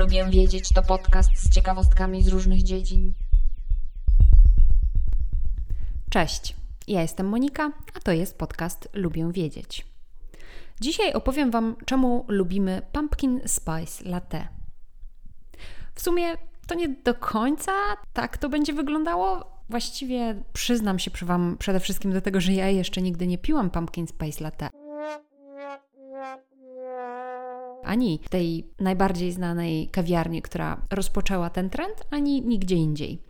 [0.00, 3.12] Lubię wiedzieć to podcast z ciekawostkami z różnych dziedzin.
[6.10, 6.56] Cześć,
[6.88, 9.86] ja jestem Monika, a to jest podcast Lubię wiedzieć.
[10.80, 14.48] Dzisiaj opowiem Wam, czemu lubimy pumpkin spice latte.
[15.94, 16.36] W sumie
[16.66, 17.72] to nie do końca
[18.12, 19.56] tak to będzie wyglądało.
[19.68, 23.70] Właściwie przyznam się przy Wam przede wszystkim do tego, że ja jeszcze nigdy nie piłam
[23.70, 24.79] pumpkin spice latte.
[27.90, 33.22] Ani w tej najbardziej znanej kawiarni, która rozpoczęła ten trend, ani nigdzie indziej.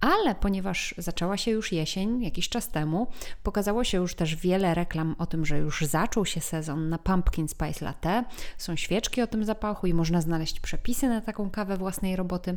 [0.00, 3.06] Ale ponieważ zaczęła się już jesień jakiś czas temu,
[3.42, 7.48] pokazało się już też wiele reklam o tym, że już zaczął się sezon na pumpkin
[7.48, 8.24] spice latte.
[8.58, 12.56] Są świeczki o tym zapachu i można znaleźć przepisy na taką kawę własnej roboty,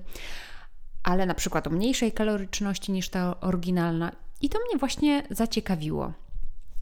[1.04, 4.12] ale na przykład o mniejszej kaloryczności niż ta oryginalna.
[4.42, 6.14] I to mnie właśnie zaciekawiło.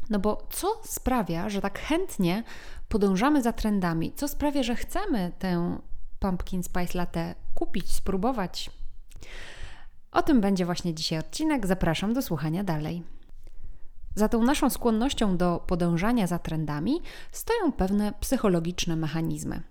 [0.09, 2.43] No bo co sprawia, że tak chętnie
[2.89, 4.13] podążamy za trendami?
[4.13, 5.79] Co sprawia, że chcemy tę
[6.19, 8.69] pumpkin spice latte kupić, spróbować?
[10.11, 11.67] O tym będzie właśnie dzisiaj odcinek.
[11.67, 13.03] Zapraszam do słuchania dalej.
[14.15, 19.61] Za tą naszą skłonnością do podążania za trendami stoją pewne psychologiczne mechanizmy.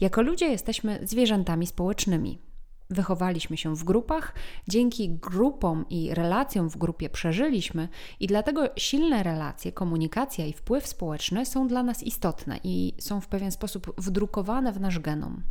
[0.00, 2.49] Jako ludzie jesteśmy zwierzętami społecznymi.
[2.90, 4.34] Wychowaliśmy się w grupach,
[4.68, 7.88] dzięki grupom i relacjom w grupie przeżyliśmy,
[8.20, 13.28] i dlatego silne relacje, komunikacja i wpływ społeczny są dla nas istotne i są w
[13.28, 15.42] pewien sposób wdrukowane w nasz genom.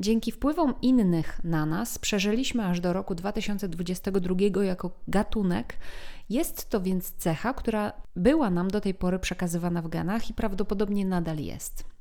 [0.00, 5.76] Dzięki wpływom innych na nas przeżyliśmy aż do roku 2022 jako gatunek.
[6.30, 11.06] Jest to więc cecha, która była nam do tej pory przekazywana w genach i prawdopodobnie
[11.06, 11.93] nadal jest.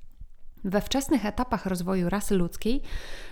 [0.65, 2.81] We wczesnych etapach rozwoju rasy ludzkiej,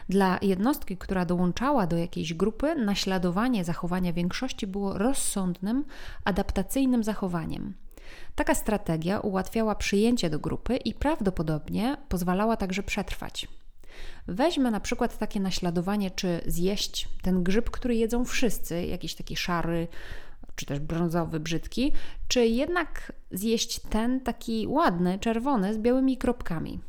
[0.10, 5.86] dla jednostki, która dołączała do jakiejś grupy, naśladowanie zachowania większości było rozsądnym,
[6.26, 7.74] adaptacyjnym zachowaniem.
[8.36, 13.48] Taka strategia ułatwiała przyjęcie do grupy i prawdopodobnie pozwalała także przetrwać.
[14.28, 19.88] Weźmy na przykład takie naśladowanie, czy zjeść ten grzyb, który jedzą wszyscy, jakiś taki szary,
[20.56, 21.94] czy też brązowy, brzydki,
[22.28, 26.80] czy jednak zjeść ten taki ładny, czerwony z białymi kropkami.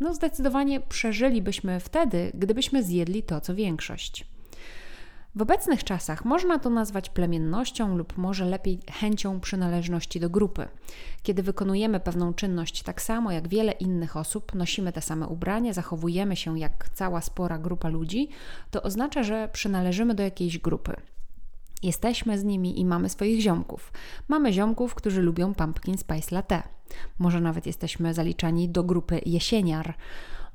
[0.00, 4.26] No, zdecydowanie przeżylibyśmy wtedy, gdybyśmy zjedli to, co większość.
[5.34, 10.68] W obecnych czasach można to nazwać plemiennością lub może lepiej chęcią przynależności do grupy.
[11.22, 16.36] Kiedy wykonujemy pewną czynność tak samo jak wiele innych osób, nosimy te same ubrania, zachowujemy
[16.36, 18.28] się jak cała spora grupa ludzi,
[18.70, 20.96] to oznacza, że przynależymy do jakiejś grupy.
[21.86, 23.92] Jesteśmy z nimi i mamy swoich ziomków.
[24.28, 26.62] Mamy ziomków, którzy lubią pumpkin spice latte.
[27.18, 29.94] Może nawet jesteśmy zaliczani do grupy jesieniar.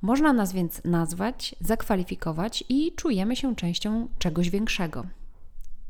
[0.02, 5.06] Można nas więc nazwać, zakwalifikować i czujemy się częścią czegoś większego.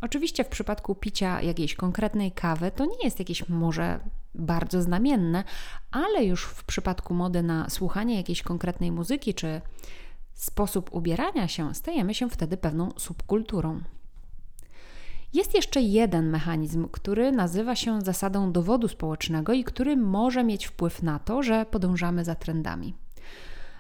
[0.02, 4.00] Oczywiście w przypadku picia jakiejś konkretnej kawy to nie jest jakieś może
[4.36, 5.44] bardzo znamienne,
[5.92, 9.62] ale już w przypadku mody na słuchanie jakiejś konkretnej muzyki czy
[10.34, 13.82] sposób ubierania się stajemy się wtedy pewną subkulturą.
[15.34, 21.04] Jest jeszcze jeden mechanizm, który nazywa się zasadą dowodu społecznego i który może mieć wpływ
[21.04, 22.94] na to, że podążamy za trendami.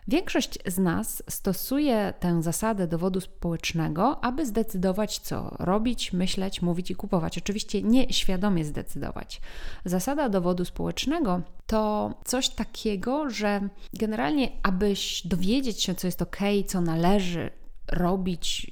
[0.07, 6.95] Większość z nas stosuje tę zasadę dowodu społecznego, aby zdecydować, co robić, myśleć, mówić i
[6.95, 7.38] kupować.
[7.38, 9.41] Oczywiście nie świadomie zdecydować.
[9.85, 16.81] Zasada dowodu społecznego to coś takiego, że generalnie, abyś dowiedzieć się, co jest ok, co
[16.81, 17.50] należy
[17.91, 18.72] robić,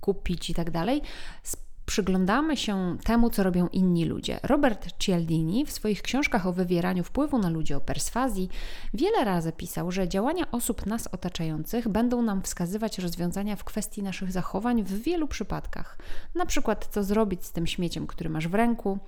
[0.00, 1.02] kupić i tak dalej,
[1.86, 4.40] przyglądamy się temu, co robią inni ludzie.
[4.42, 8.48] Robert Cialdini w swoich książkach o wywieraniu wpływu na ludzi, o perswazji,
[8.94, 14.32] wiele razy pisał, że działania osób nas otaczających będą nam wskazywać rozwiązania w kwestii naszych
[14.32, 15.98] zachowań w wielu przypadkach.
[16.34, 18.98] Na przykład, co zrobić z tym śmieciem, który masz w ręku,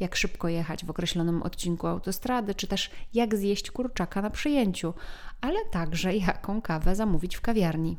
[0.00, 4.94] jak szybko jechać w określonym odcinku autostrady, czy też jak zjeść kurczaka na przyjęciu,
[5.40, 7.96] ale także jaką kawę zamówić w kawiarni.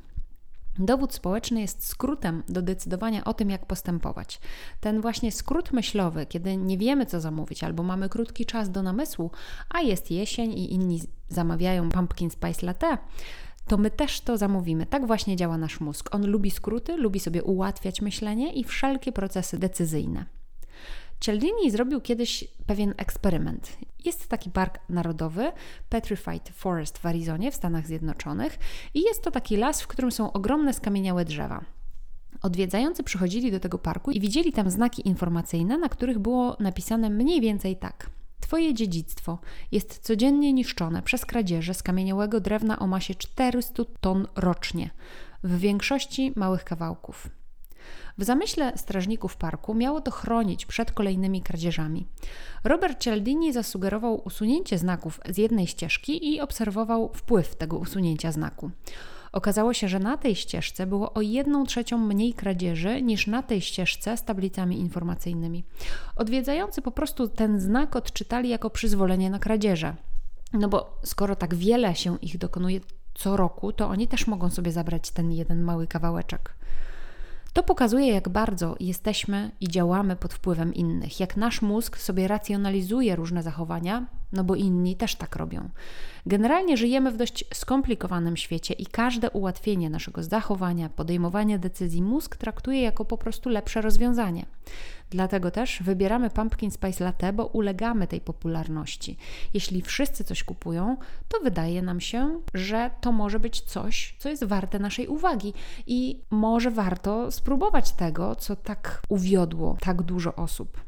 [0.79, 4.40] Dowód społeczny jest skrótem do decydowania o tym, jak postępować.
[4.79, 9.31] Ten właśnie skrót myślowy, kiedy nie wiemy, co zamówić, albo mamy krótki czas do namysłu,
[9.69, 12.97] a jest jesień i inni zamawiają pumpkin spice latte,
[13.67, 14.85] to my też to zamówimy.
[14.85, 16.16] Tak właśnie działa nasz mózg.
[16.16, 20.25] On lubi skróty, lubi sobie ułatwiać myślenie i wszelkie procesy decyzyjne.
[21.20, 23.78] Cialdini zrobił kiedyś pewien eksperyment.
[24.06, 25.52] Jest taki park narodowy,
[25.90, 28.60] Petrified Forest w Arizonie w Stanach Zjednoczonych
[28.94, 31.66] i jest to taki las, w którym są ogromne skamieniałe drzewa.
[32.42, 37.42] Odwiedzający przychodzili do tego parku i widzieli tam znaki informacyjne, na których było napisane mniej
[37.42, 38.10] więcej tak.
[38.40, 39.40] Twoje dziedzictwo
[39.72, 44.90] jest codziennie niszczone przez kradzieże skamieniałego drewna o masie 400 ton rocznie,
[45.44, 47.30] w większości małych kawałków.
[48.18, 52.08] W zamyśle strażników parku miało to chronić przed kolejnymi kradzieżami.
[52.64, 58.72] Robert Cialdini zasugerował usunięcie znaków z jednej ścieżki i obserwował wpływ tego usunięcia znaku.
[59.32, 63.62] Okazało się, że na tej ścieżce było o 1 trzecią mniej kradzieży niż na tej
[63.62, 65.64] ścieżce z tablicami informacyjnymi.
[66.16, 69.96] Odwiedzający po prostu ten znak odczytali jako przyzwolenie na kradzieże.
[70.53, 72.80] No bo skoro tak wiele się ich dokonuje
[73.16, 76.56] co roku, to oni też mogą sobie zabrać ten jeden mały kawałeczek.
[77.53, 83.16] To pokazuje, jak bardzo jesteśmy i działamy pod wpływem innych, jak nasz mózg sobie racjonalizuje
[83.16, 85.70] różne zachowania, no bo inni też tak robią.
[86.26, 92.81] Generalnie żyjemy w dość skomplikowanym świecie i każde ułatwienie naszego zachowania, podejmowania decyzji mózg traktuje
[92.81, 94.46] jako po prostu lepsze rozwiązanie.
[95.09, 99.17] Dlatego też wybieramy pumpkin spice latte, bo ulegamy tej popularności.
[99.53, 100.97] Jeśli wszyscy coś kupują,
[101.28, 105.53] to wydaje nam się, że to może być coś, co jest warte naszej uwagi
[105.87, 110.82] i może warto spróbować tego, co tak uwiodło tak dużo osób.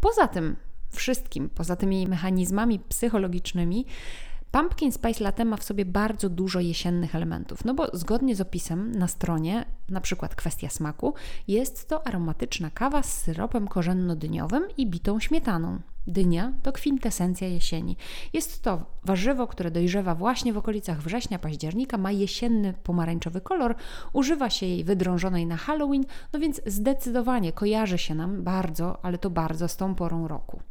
[0.00, 0.56] Poza tym
[0.92, 3.86] wszystkim, poza tymi mechanizmami psychologicznymi,
[4.52, 8.92] Pumpkin Spice Latte ma w sobie bardzo dużo jesiennych elementów, no bo zgodnie z opisem
[8.92, 11.14] na stronie, na przykład kwestia smaku,
[11.48, 15.80] jest to aromatyczna kawa z syropem korzenno-dyniowym i bitą śmietaną.
[16.06, 17.96] Dynia to kwintesencja jesieni.
[18.32, 23.74] Jest to warzywo, które dojrzewa właśnie w okolicach września, października, ma jesienny pomarańczowy kolor,
[24.12, 29.30] używa się jej wydrążonej na Halloween, no więc zdecydowanie kojarzy się nam bardzo, ale to
[29.30, 30.62] bardzo z tą porą roku.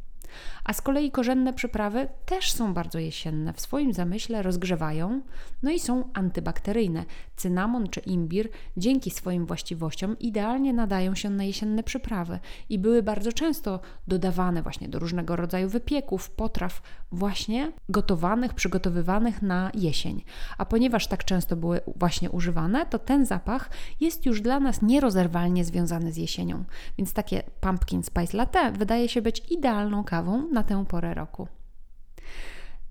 [0.64, 3.52] A z kolei korzenne przyprawy też są bardzo jesienne.
[3.52, 5.20] W swoim zamyśle rozgrzewają,
[5.62, 7.04] no i są antybakteryjne.
[7.36, 12.38] Cynamon czy imbir dzięki swoim właściwościom idealnie nadają się na jesienne przyprawy
[12.68, 16.82] i były bardzo często dodawane właśnie do różnego rodzaju wypieków, potraw
[17.12, 20.22] właśnie gotowanych, przygotowywanych na jesień.
[20.58, 23.70] A ponieważ tak często były właśnie używane, to ten zapach
[24.00, 26.64] jest już dla nas nierozerwalnie związany z jesienią.
[26.98, 30.21] Więc takie pumpkin spice latte wydaje się być idealną kawą
[30.52, 31.48] na tę porę roku.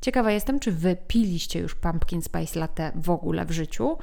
[0.02, 3.98] Ciekawa jestem, czy wy piliście już pumpkin spice latte w ogóle w życiu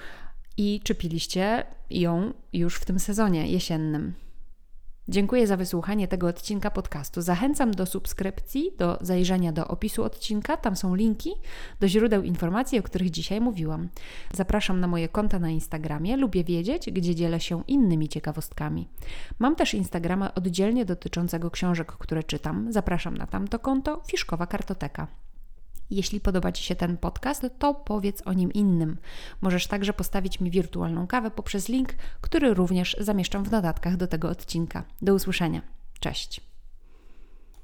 [0.56, 4.14] i czy piliście ją już w tym sezonie jesiennym.
[5.10, 7.22] Dziękuję za wysłuchanie tego odcinka podcastu.
[7.22, 10.56] Zachęcam do subskrypcji, do zajrzenia do opisu odcinka.
[10.56, 11.30] Tam są linki
[11.80, 13.88] do źródeł informacji, o których dzisiaj mówiłam.
[14.32, 16.16] Zapraszam na moje konta na Instagramie.
[16.16, 18.88] Lubię wiedzieć, gdzie dzielę się innymi ciekawostkami.
[19.38, 22.72] Mam też Instagrama oddzielnie dotyczącego książek, które czytam.
[22.72, 25.06] Zapraszam na tamto konto Fiszkowa Kartoteka.
[25.90, 28.98] Jeśli podoba Ci się ten podcast, to powiedz o nim innym.
[29.40, 34.28] Możesz także postawić mi wirtualną kawę poprzez link, który również zamieszczam w dodatkach do tego
[34.28, 34.84] odcinka.
[35.02, 35.62] Do usłyszenia.
[36.00, 36.47] Cześć.